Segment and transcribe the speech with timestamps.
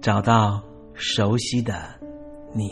[0.00, 0.62] 找到
[0.94, 1.74] 熟悉的
[2.54, 2.70] 你，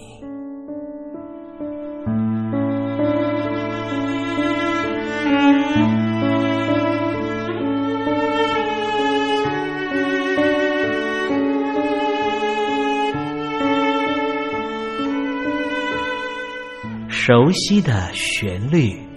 [17.11, 19.08] 熟悉的旋律。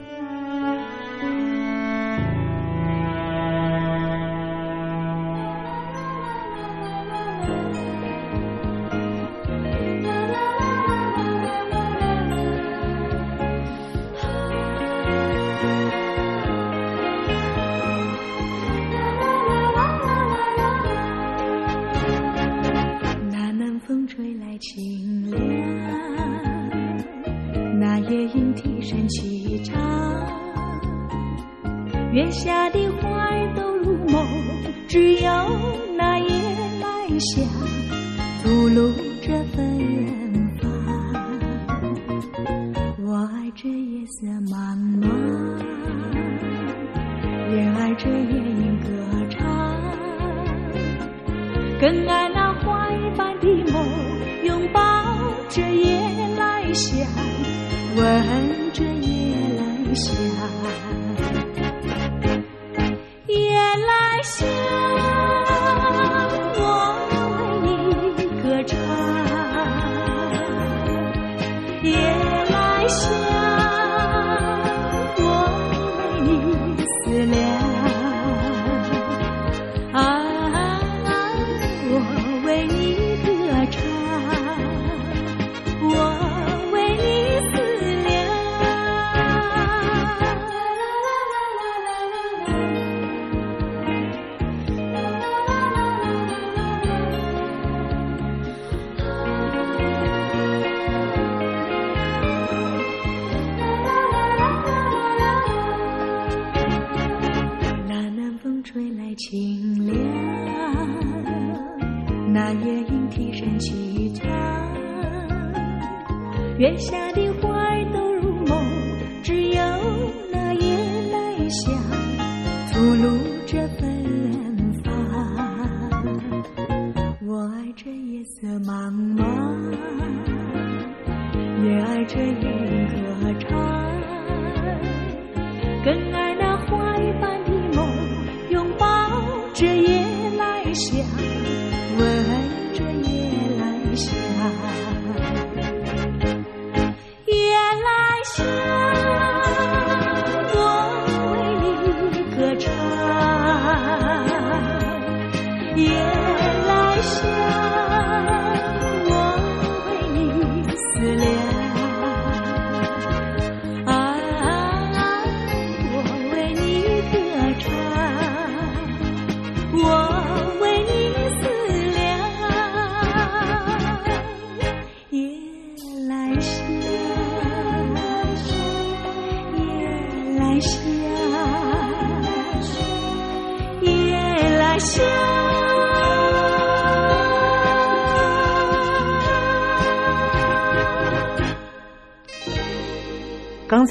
[28.93, 29.73] 任其唱，
[32.11, 34.27] 月下的花儿都入梦，
[34.85, 35.31] 只有
[35.97, 36.27] 那夜
[36.81, 37.45] 来香
[38.43, 38.91] 吐露
[39.21, 40.69] 着芬芳。
[43.05, 45.07] 我爱这夜色茫茫，
[47.55, 48.89] 也爱这夜莺歌
[49.29, 49.39] 唱。
[51.79, 52.30] 更爱。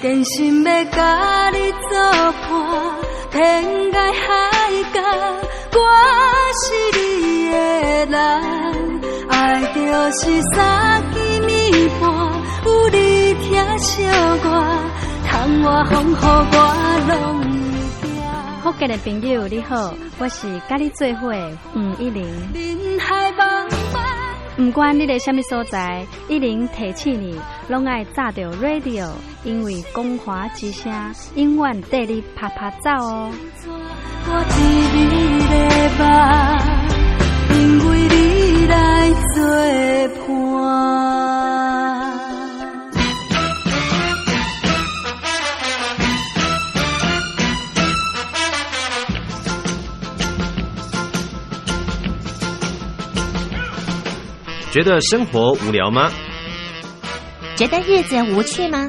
[0.00, 1.98] 真心要甲你作
[2.48, 2.50] 伴，
[3.32, 4.30] 天涯海
[4.94, 5.00] 角，
[5.74, 5.78] 我
[6.54, 6.62] 是
[6.96, 7.56] 你的
[8.06, 8.16] 人，
[9.28, 9.80] 爱就
[10.12, 12.08] 是三更暝半，
[12.64, 14.04] 有你疼惜
[14.44, 14.46] 我，
[15.26, 16.56] 窗外风雨我
[17.08, 17.12] 拢
[17.42, 17.44] 会
[18.06, 18.62] 惊。
[18.62, 22.24] 福建的朋友你好，我是甲你做伙的吴一玲。
[22.54, 23.98] 人海茫茫。
[24.56, 29.08] 不管你在什么所在，一零提起你，拢爱炸着 radio，
[29.44, 30.92] 因为光华之声
[31.36, 33.30] 永远带你啪啪走哦。
[34.30, 34.60] 我一
[34.94, 34.96] 日
[35.48, 35.52] 在
[35.98, 36.02] 梦，
[37.56, 37.58] 因
[37.88, 38.74] 为你来
[39.34, 39.36] 作
[40.26, 40.28] 伴。
[54.70, 56.10] 觉得生活无聊吗？
[57.56, 58.88] 觉得日子无趣吗？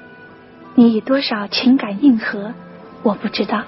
[0.75, 2.53] 你以多少情感应和，
[3.03, 3.63] 我不知道。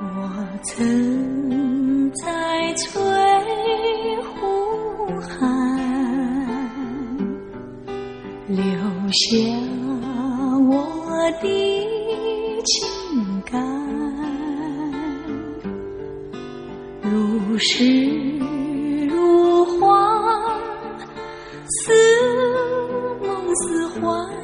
[0.00, 0.30] 我
[0.62, 2.92] 曾在翠
[4.22, 5.38] 湖畔
[8.48, 8.58] 留
[9.10, 9.28] 下
[10.68, 13.62] 我的情感，
[17.02, 18.38] 如诗
[19.08, 19.88] 如画，
[21.66, 21.92] 似
[23.22, 24.43] 梦似幻。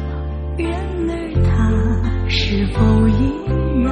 [0.57, 3.31] 缘儿他是否依
[3.83, 3.91] 然？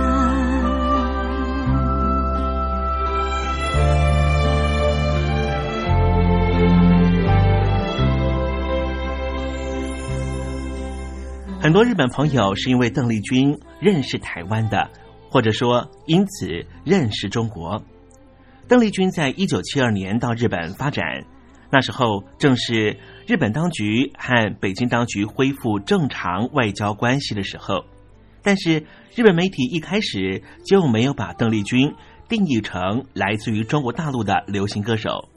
[11.61, 14.89] 很多日本朋友是因为邓丽君认识台湾的，
[15.29, 17.83] 或者说因此认识中国。
[18.67, 21.25] 邓丽君在一九七二年到日本发展。
[21.71, 22.97] 那时候正是
[23.29, 27.85] 日本当局和北京当局恢复正常外交关系的时候，
[28.41, 31.93] 但是日本媒体一开始就没有把邓丽君
[32.27, 35.29] 定义成来自于中国大陆的流行歌手，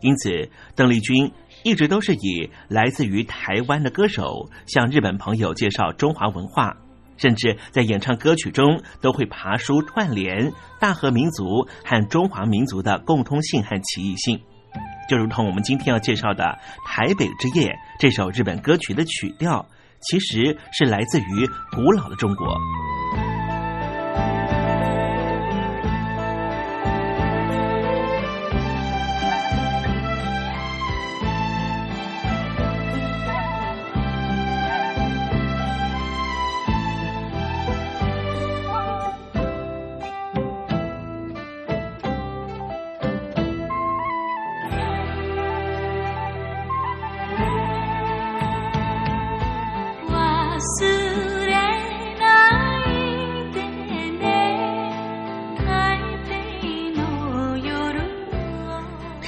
[0.00, 1.32] 因此邓丽君
[1.64, 6.76] 一直都是以来自于台湾的歌手向日本朋友介绍中华文化，
[7.16, 14.40] 甚至在演唱歌曲中都会爬书串联大和民族和中华民族的共通性和奇异性。
[15.10, 16.44] 就如同我们今天要介绍的
[16.86, 17.66] 《台北之夜》
[17.98, 19.66] 这首日本歌曲的曲调，
[19.98, 22.56] 其实是来自于古老的中国。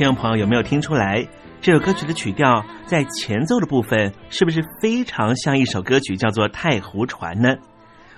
[0.03, 1.29] 听众朋友有没有听出来，
[1.61, 7.55] 这首歌曲的曲调在前奏的部分是不是非常像一首歌曲，叫做《太湖船》呢？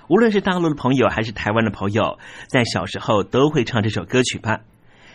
[0.09, 4.61] 无论是大陆的朋友还是台湾的朋友，在小时候都会唱这首歌曲吧。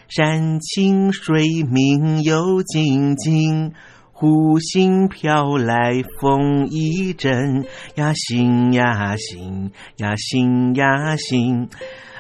[0.10, 3.74] 山清水明又静静，
[4.12, 11.68] 湖心飘来风一阵，呀行呀行呀行呀行。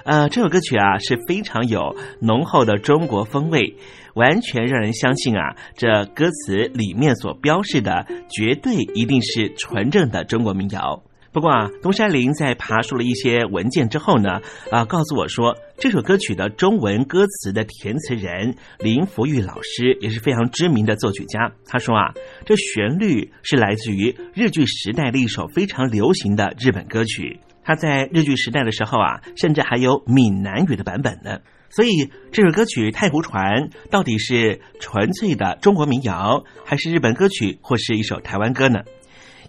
[0.05, 3.75] 呃，这首歌曲啊是非常有浓厚的中国风味。
[4.15, 11.03] 完全让人相信啊，这歌词里面所标示的绝对一定是纯正的中国民谣。
[11.31, 21.51] 不过啊，东山林在爬树了一些文件之后呢，啊，告诉我说这首歌曲的中文歌词的填词人林福玉老师也是非常知名的作曲家。
[21.67, 22.13] 他说啊，
[22.45, 27.39] 这旋律是来自于日剧时代的一首非常流行的日本歌曲。
[27.69, 31.41] 它在日据时代的时候啊，甚至还有闽南语的版本呢。
[31.69, 38.79] 所以这首歌曲《太湖船》到底是纯粹的中国民谣，还是日本歌曲，或是一首台湾歌呢？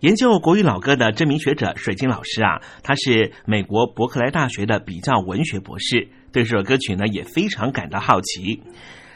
[0.01, 8.63] 研究国语老歌的知名学者水晶老师啊，他是美国伯克莱大学的比较文学博士，对这首歌曲呢也非常感到好奇。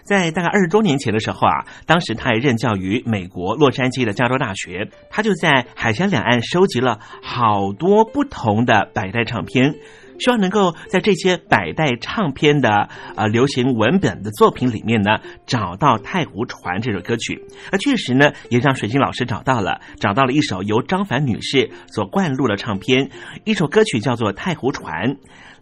[0.04, 9.74] 在大概二十多年前的时候啊，当时他也任教于美国洛杉矶的加州大学，他就在海峡两岸收集了好多不同的百代唱片。
[10.20, 17.44] 希望能够在这些百代唱片的呃流行文本的作品里面呢，找到《太湖船》这首歌曲。
[17.72, 23.10] 而确实呢，也让水晶老师找到了，找到了一首由张凡女士所灌录的唱片，
[23.42, 25.10] 一首歌曲叫做《太湖船》。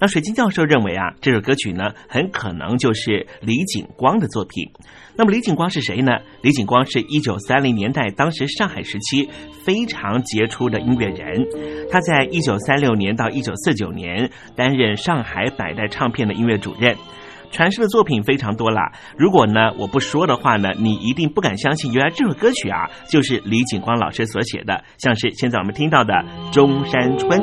[0.03, 4.69] 那水晶教授认为啊，这首歌曲呢，很可能就是李景光的作品。
[5.15, 6.11] 那么李景光是谁呢？
[6.43, 9.31] 李景光是一九三零年代当时上海时期
[9.65, 11.47] 非常杰出的音乐人。
[11.89, 16.97] 他在一九三六年到一九四九年担任上海百代唱片的音乐主任，
[17.53, 18.81] 传世的作品非常多了。
[19.17, 26.13] 如果呢我不说的话呢，你一定不敢相信，原来这首歌曲啊就是李景光老师所写的，像是现在我们听到的
[26.53, 27.41] 《中山春》。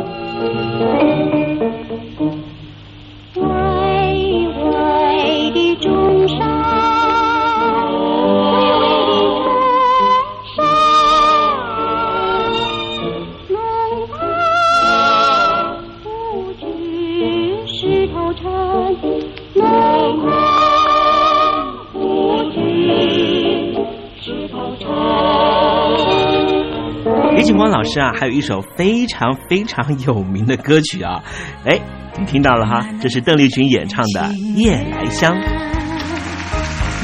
[27.59, 31.21] 光老师啊，还有一首非常非常有名的歌曲啊，
[31.65, 31.77] 哎，
[32.17, 32.87] 你听到了哈？
[33.01, 34.21] 这是邓丽君演唱的
[34.55, 35.35] 《夜来香》。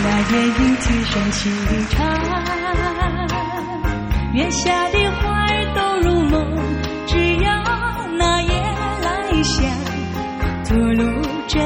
[0.01, 1.49] 那夜莺啼声细
[1.89, 2.07] 唱，
[4.33, 6.47] 月下的花儿都入梦，
[7.05, 7.51] 只要
[8.17, 8.53] 那夜
[9.03, 9.65] 来香
[10.63, 11.03] 吐露
[11.47, 11.59] 着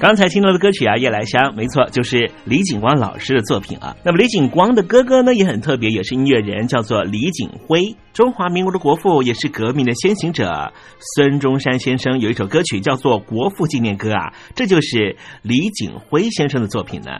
[0.00, 3.94] 刚才听到的歌曲啊，《夜来香》，没错，就是李景光老师的作品啊。
[4.02, 10.72] 那么李景光的哥哥呢，也很特别，也是音乐人，叫做李景辉，中华民国的国父，也是革命的先行者。
[11.14, 17.10] 孙中山先生有一首歌曲叫做《国父纪念歌》啊，这就是李景辉先生的作品呢。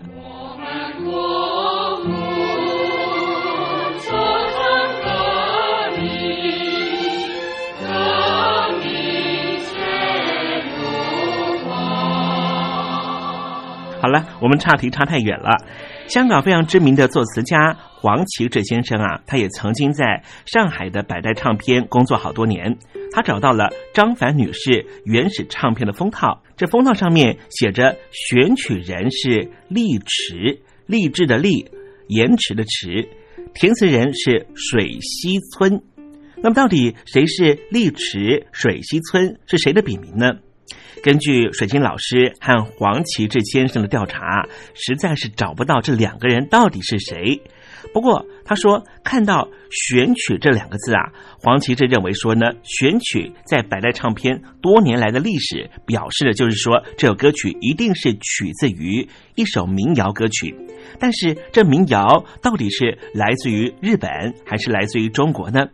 [14.01, 15.63] 好了，我们差题差太远了。
[16.09, 22.79] 香港非常知名的作词家黄奇志先生啊，他也曾经在上海的百代唱片工作好多年。
[23.13, 31.71] 他找到了张凡女士原始唱片的封套，这封套上面写着选曲人是丽池，励志的励，
[32.09, 33.07] 延迟的迟，
[33.53, 35.83] 填词人是水西村。
[36.43, 38.47] 那么到底谁是丽池？
[38.51, 40.39] 水西村是谁的笔名呢？
[41.03, 47.41] 根据水晶老师和黄奇志先生的调查，实在是找不到这两个人到底是谁。
[47.95, 51.01] 不过他说看到“选曲”这两个字啊，
[51.41, 60.55] 黄奇志认为说呢，选曲在百代唱片多年来的历史，表示的就是说这首歌曲一定是取自于一首民谣歌曲。
[60.99, 64.11] 但是这民谣到底是来自于日本
[64.45, 65.69] 还是来自于中国呢？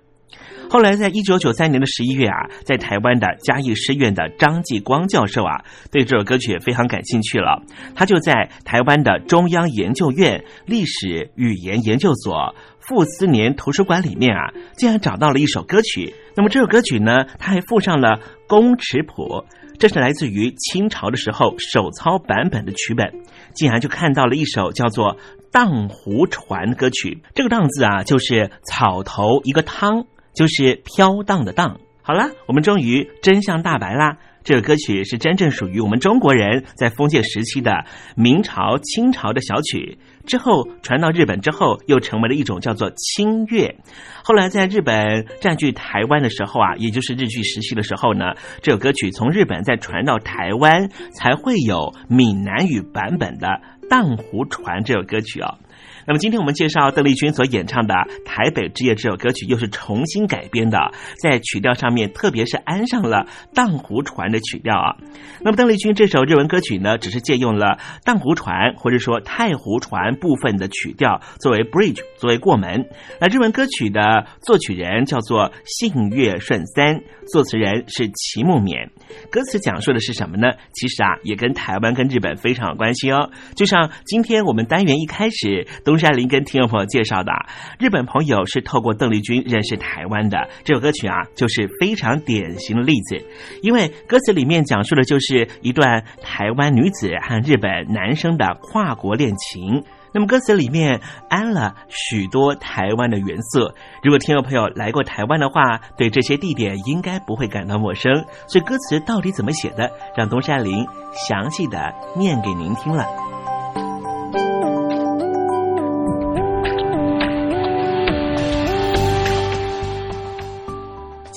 [0.69, 7.63] 后来，在一九九三年的十一月啊，在台湾的嘉义师院的张继光教授啊，对这首歌曲非常感兴趣了。
[7.95, 16.15] 他就在台湾的中央研究院历史语言研究所傅斯年图书馆里面啊，竟然找到了一首歌曲。
[16.35, 19.45] 那么这首歌曲呢，他还附上了公尺谱，
[19.79, 23.13] 这是来自于清朝的时候手抄版本的曲本。
[23.55, 25.15] 竟然就看到了一首叫做
[25.53, 27.23] 《荡湖船》歌曲。
[27.35, 30.07] 这个“荡”字啊，就是草头一个汤。
[30.37, 31.81] 就是飘荡的荡。
[32.03, 34.19] 好了，我们终于真相大白啦！
[34.45, 43.75] 这首歌曲是真正属于我们中国人在封建时期的明朝、清朝的小曲，之后传到日本之后，又成为了一种叫做清乐。
[44.23, 53.49] 后来在日本占据台湾的时候啊，也就是日据时期的时候呢，这首歌曲从日本再传到台湾，才会有闽南语版本的
[53.91, 55.59] 《荡湖船》这首歌曲哦。
[56.07, 60.79] 那么今天我们介绍邓丽君所演唱的《台北之夜》这首歌曲，又是重新改编的，
[61.21, 64.95] 在曲调上面，特别是安上了荡湖船的曲调啊。
[65.41, 72.89] 那么邓丽君这首日文歌曲呢，只是借用了荡湖船或者说太湖船部分的曲调作为 bridge，作为过门。
[73.21, 77.01] 那日文歌曲的作曲人叫做信月顺三，
[77.33, 78.91] 作词人是齐木勉。
[79.29, 80.53] 歌词讲述的是什么呢？
[80.73, 83.31] 其实啊，也跟台湾跟日本非常有关系哦。
[83.57, 85.96] 就像今天我们单元一开始都。
[85.97, 87.33] 东山林跟听众朋友介绍的，
[87.79, 90.47] 日本朋友是透过邓丽君认识台湾的。
[90.63, 93.17] 这首歌曲啊，就是非常典型的例子，
[93.63, 99.83] 因为歌词里面讲述的就是一段台湾女子和日本男生的跨国恋情。
[100.13, 108.13] 那么歌词里面安了许多台湾的元素，如果听众朋友来过台湾的话，对这些地点应该不会感到陌生。
[108.49, 110.87] 所以歌词到底怎么写的，让东山林
[111.27, 113.07] 详细的念给您听了。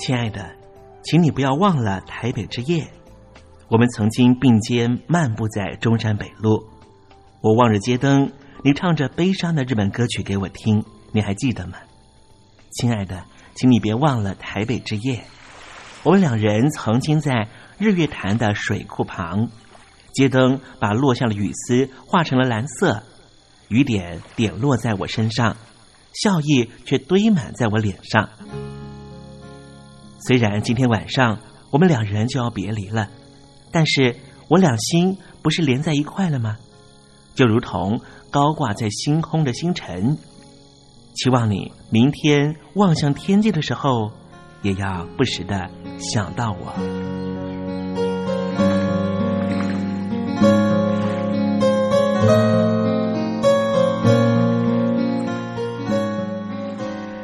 [0.00, 0.56] 亲爱的，
[1.02, 2.90] 请你不要忘了台北之夜，
[3.68, 6.64] 我们曾经并肩漫步在中山北路，
[7.42, 8.32] 我望着街灯。
[8.64, 10.82] 你唱着悲伤的日本歌曲给我听，
[11.12, 11.74] 你还记得吗，
[12.70, 13.24] 亲爱的？
[13.54, 15.22] 请你别忘了台北之夜，
[16.02, 19.50] 我们两人曾经在日月潭的水库旁，
[20.14, 23.02] 街灯把落下的雨丝化成了蓝色，
[23.68, 25.58] 雨点点落在我身上，
[26.14, 28.30] 笑意却堆满在我脸上。
[30.26, 31.38] 虽然今天晚上
[31.70, 33.08] 我们两人就要别离了，
[33.72, 34.16] 但是
[34.48, 36.56] 我两心不是连在一块了吗？
[37.34, 38.00] 就如同。
[38.32, 40.16] 高挂在星空的星辰，
[41.16, 44.12] 期望你明天望向天际的时候，
[44.62, 46.70] 也要不时的想到我。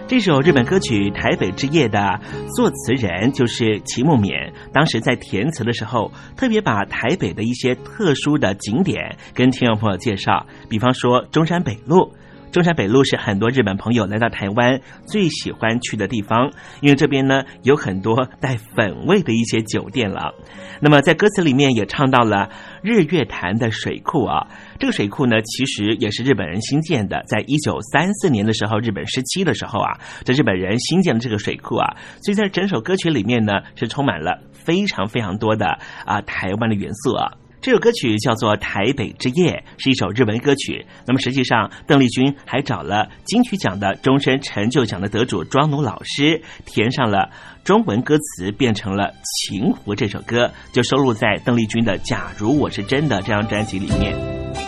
[0.08, 2.20] 这首日本歌曲《台北之夜》的
[2.54, 12.12] 作词人就是齐木勉，当时在填词的时候，特别把台北的一些特殊的景点跟听众朋友介绍，比方说中山北路。
[12.56, 20.32] 中山北路是很多日本朋友来到台湾最喜欢去的地方，因为这边呢有很多带粉味的一些酒店了。
[20.80, 22.48] 那么在歌词里面也唱到了
[22.82, 24.46] 日月潭的水库啊，
[24.80, 37.32] 这个水库呢其实也是日本人新建的，在一九三四年的时候，日本时期的时候啊，这日本人新建的这个水库啊，所以在整首歌曲里面呢是充满了非常非常多的啊台湾的元素啊。
[37.66, 40.86] 这首歌曲叫做《台北之夜》，是一首日文歌曲。
[41.04, 47.28] 那么实际上，邓丽君还找了金曲奖的终身成就奖的得主庄奴老师，填上了
[47.64, 49.06] 中文歌词，变成了
[49.50, 54.65] 《情湖》这首歌，就收录在邓丽君的《假如我是真的》这张专辑里面。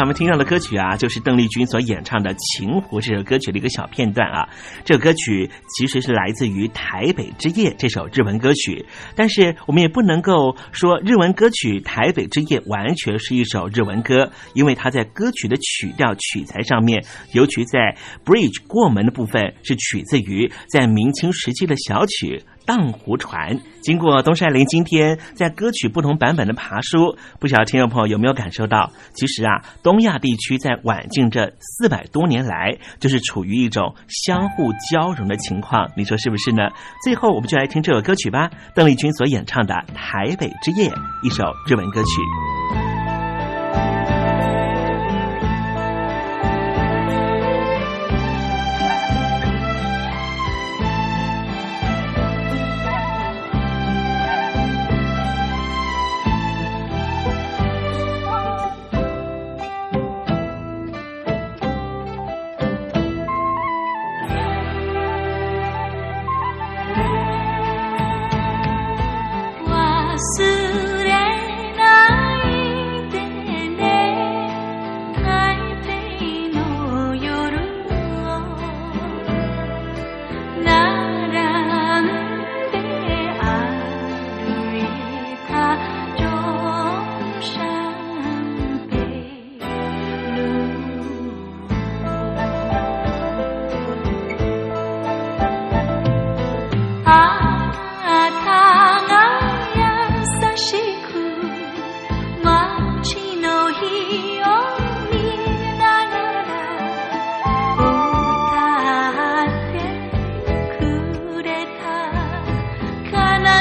[0.00, 4.48] 才我们听到的歌曲啊，就是邓丽君所演唱的《情湖》这首歌曲的一个小片段啊。
[4.82, 22.42] 这个歌曲其实是来自于《台北之夜》这首日文歌曲，但是我们也不能够说日文歌曲《台北之夜》完全是一首日文歌，因为它在歌曲的曲调曲材上面，尤其在 bridge 过门的部分，是取自于在明清时期的小曲。
[22.70, 28.92] 荡湖船，经过东山林今天在歌曲不同版本的爬书，不晓得听众朋友有没有感受到？
[29.12, 36.68] 其实啊，东亚地区在晚近这四百多年来，就是处于一种相互交融的情况，你说是不是呢？
[37.02, 40.88] 最后，我们就来听这首歌曲吧，邓丽君所演唱的《台北之夜》，
[41.24, 42.89] 一首日文歌曲。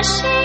[0.02, 0.39] she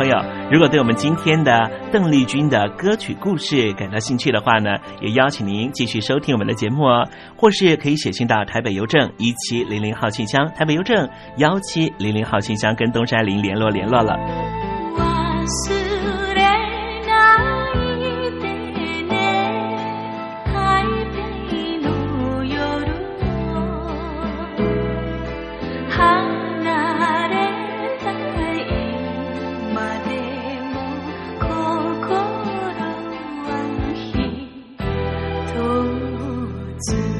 [0.00, 0.16] 朋友，
[0.50, 14.18] 如果对我们今天的邓丽君的歌曲故事感到兴趣的话呢，也邀请您继续收听我们的节目哦，或是可以写信到台北邮政一七零零号信箱，台北邮政幺七零零号信箱跟东山林联络联络了。
[36.82, 37.19] It's